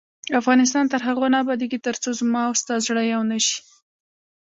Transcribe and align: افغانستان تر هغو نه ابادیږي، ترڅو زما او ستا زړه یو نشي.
افغانستان 0.41 0.85
تر 0.91 0.99
هغو 1.07 1.25
نه 1.33 1.37
ابادیږي، 1.43 1.79
ترڅو 1.87 2.09
زما 2.19 2.41
او 2.47 2.53
ستا 2.61 2.75
زړه 2.85 3.01
یو 3.13 3.21
نشي. 3.31 3.57